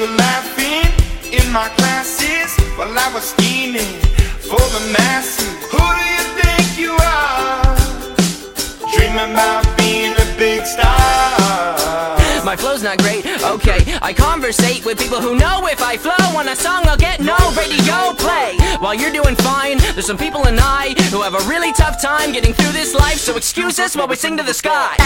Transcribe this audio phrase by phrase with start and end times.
[0.00, 0.88] were laughing
[1.30, 4.00] in my classes while I was scheming
[4.40, 5.52] for the masses.
[5.68, 7.76] Who do you think you are?
[8.96, 12.16] Dreaming about being a big star.
[12.46, 13.98] My flow's not great, okay.
[14.00, 17.36] I conversate with people who know if I flow on a song, I'll get no
[17.52, 18.56] radio play.
[18.78, 22.32] While you're doing fine, there's some people and I who have a really tough time
[22.32, 24.96] getting through this life, so excuse us while we sing to the sky.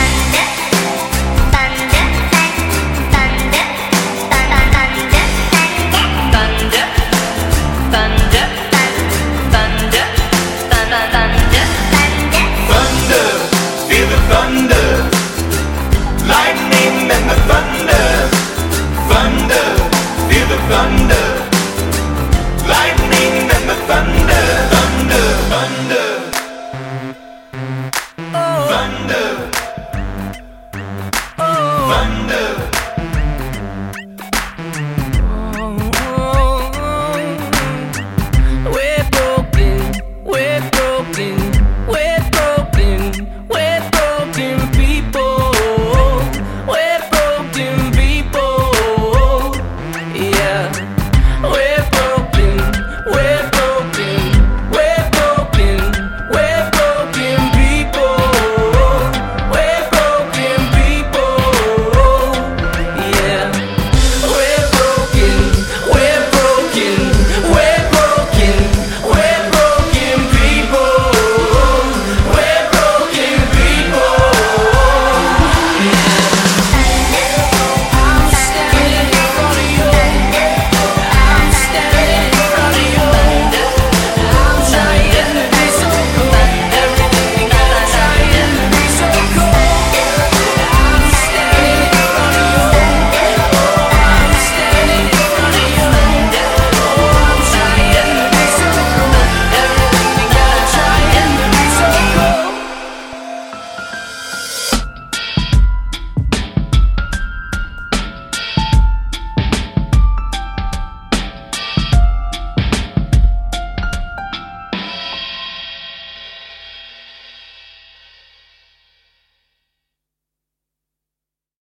[31.87, 32.74] thunder